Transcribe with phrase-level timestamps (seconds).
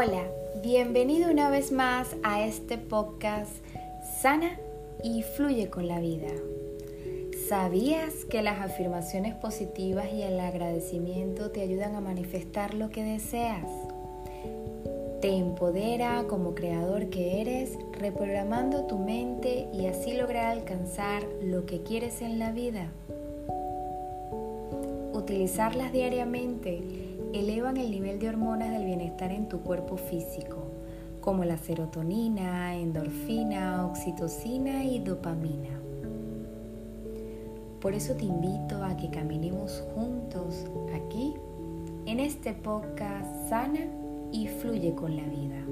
[0.00, 0.28] Hola,
[0.62, 3.50] bienvenido una vez más a este podcast
[4.22, 4.56] Sana
[5.02, 6.28] y Fluye con la vida.
[7.48, 13.66] ¿Sabías que las afirmaciones positivas y el agradecimiento te ayudan a manifestar lo que deseas?
[15.20, 21.82] Te empodera como creador que eres, reprogramando tu mente y así lograr alcanzar lo que
[21.82, 22.92] quieres en la vida.
[25.12, 27.07] Utilizarlas diariamente
[27.38, 30.64] elevan el nivel de hormonas del bienestar en tu cuerpo físico,
[31.20, 35.80] como la serotonina, endorfina, oxitocina y dopamina.
[37.80, 40.64] Por eso te invito a que caminemos juntos
[40.94, 41.34] aquí,
[42.06, 43.86] en este podcast Sana
[44.32, 45.62] y Fluye con la vida.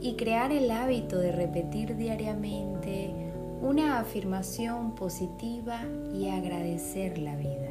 [0.00, 3.14] Y crear el hábito de repetir diariamente
[3.62, 5.80] una afirmación positiva
[6.12, 7.70] y agradecer la vida.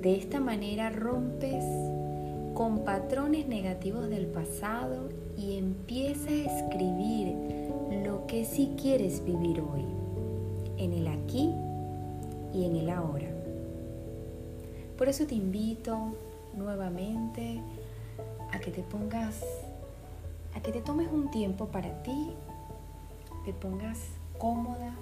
[0.00, 1.62] De esta manera rompes
[2.54, 7.36] con patrones negativos del pasado y empieza a escribir
[8.02, 9.84] lo que sí quieres vivir hoy,
[10.78, 11.52] en el aquí
[12.54, 13.28] y en el ahora.
[14.96, 16.14] Por eso te invito
[16.56, 17.60] nuevamente
[18.52, 19.44] a que te pongas,
[20.54, 22.30] a que te tomes un tiempo para ti,
[23.44, 23.98] te pongas
[24.38, 24.94] cómoda,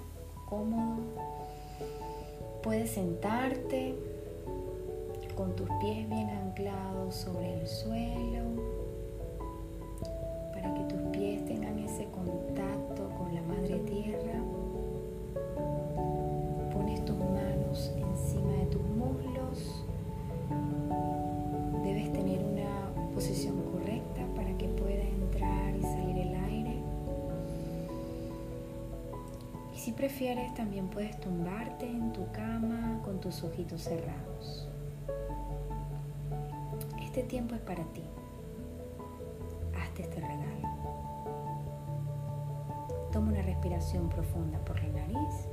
[0.49, 1.03] cómodo.
[2.61, 4.18] Puedes sentarte
[5.39, 8.43] con tus pies bien anclados sobre el suelo,
[10.51, 14.37] para que tus pies tengan ese contacto con la madre tierra.
[16.73, 19.85] Pones tus manos encima de tus muslos.
[21.85, 26.75] Debes tener una posición correcta para que pueda entrar y salir el aire.
[29.73, 34.69] Y si prefieres, también puedes tumbarte en tu cama con tus ojitos cerrados.
[37.09, 38.03] Este tiempo es para ti.
[39.75, 40.69] Hazte este regalo.
[43.11, 45.47] Toma una respiración profunda por la nariz.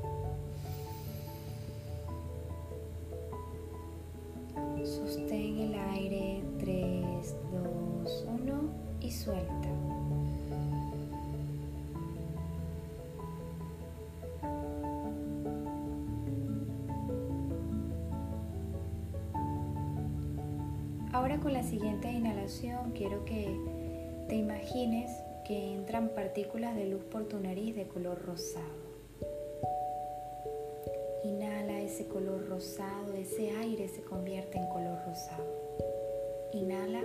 [4.85, 7.37] Sostén el aire 3,
[8.05, 8.53] 2, 1
[9.01, 9.96] y suelta.
[21.17, 23.49] Ahora con la siguiente inhalación quiero que
[24.29, 25.11] te imagines
[25.47, 28.85] que entran partículas de luz por tu nariz de color rosado.
[31.25, 35.47] Inhala ese color rosado, ese aire se convierte en color rosado.
[36.53, 37.03] Inhala.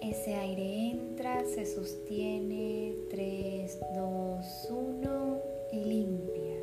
[0.00, 5.38] Ese aire entra, se sostiene, 3, 2, 1
[5.72, 6.56] y limpia.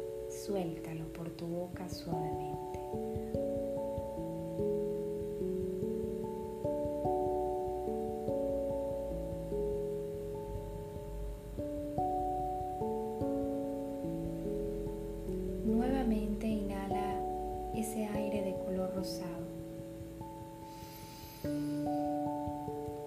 [0.43, 3.52] Suéltalo por tu boca suavemente.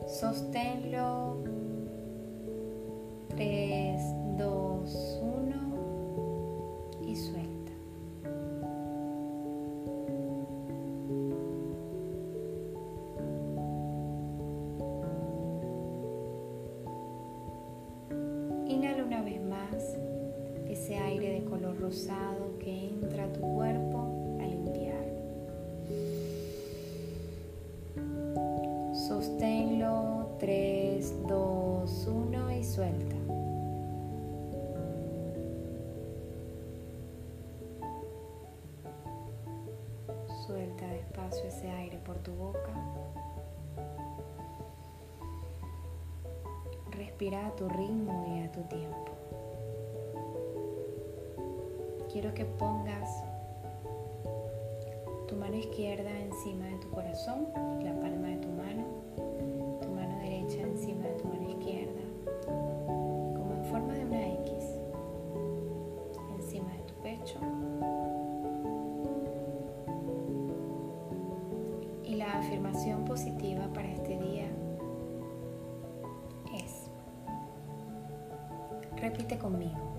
[0.06, 1.36] Sosténlo.
[3.28, 4.00] 3,
[4.38, 5.56] 2, 1
[7.06, 7.72] y suelta.
[18.68, 19.98] Inhala una vez más
[20.68, 23.65] ese aire de color rosado que entra a tu cuerpo
[40.46, 42.70] Suelta despacio ese aire por tu boca.
[46.92, 49.12] Respira a tu ritmo y a tu tiempo.
[52.12, 53.10] Quiero que pongas
[55.26, 57.48] tu mano izquierda encima de tu corazón,
[57.82, 58.84] la palma de tu mano,
[72.46, 74.46] afirmación positiva para este día
[76.54, 76.88] es,
[79.00, 79.96] repite conmigo,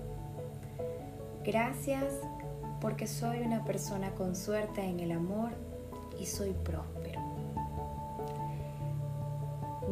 [1.44, 2.14] gracias
[2.80, 5.50] porque soy una persona con suerte en el amor
[6.18, 7.20] y soy próspero.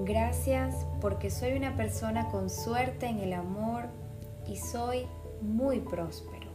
[0.04, 3.84] Gracias porque soy una persona con suerte en el amor
[4.46, 5.06] y soy
[5.42, 6.46] muy próspero.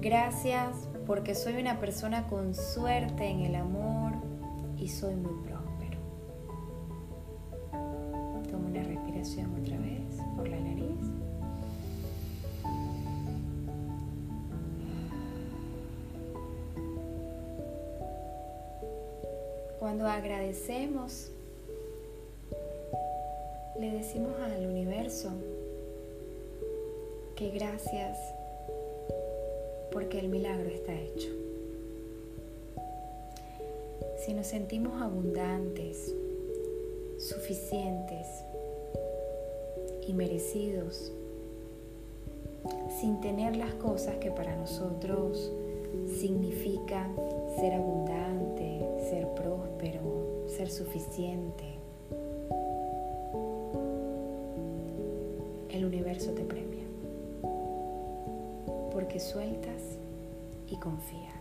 [0.00, 4.12] Gracias porque soy una persona con suerte en el amor
[4.78, 5.98] y soy muy próspero.
[8.50, 10.82] Tomo una respiración otra vez por la nariz.
[19.78, 21.30] Cuando agradecemos,
[23.80, 25.30] le decimos al universo
[27.34, 28.16] que gracias
[29.92, 31.28] porque el milagro está hecho.
[34.24, 36.14] Si nos sentimos abundantes,
[37.18, 38.26] suficientes
[40.06, 41.12] y merecidos,
[43.00, 45.52] sin tener las cosas que para nosotros
[46.18, 47.14] significan
[47.58, 48.80] ser abundante,
[49.10, 51.64] ser próspero, ser suficiente,
[55.70, 56.81] el universo te premia
[58.92, 59.98] porque sueltas
[60.68, 61.32] y confías.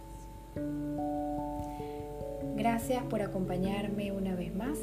[2.55, 4.77] Gracias por acompañarme una vez más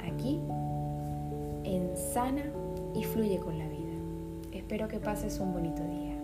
[0.00, 0.40] aquí
[1.64, 2.44] en Sana
[2.94, 3.92] y Fluye con la Vida.
[4.52, 6.16] Espero que pases un bonito día.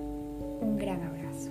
[0.60, 1.50] Un gran abrazo.